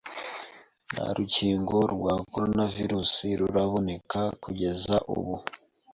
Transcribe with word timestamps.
Nta 0.91 1.07
rukingo 1.17 1.77
rwa 1.93 2.13
Coronavirus 2.31 3.13
ruraboneka 3.39 4.21
kugeza 4.43 4.95
ubu, 5.15 5.35